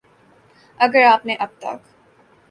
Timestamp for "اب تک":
1.39-1.79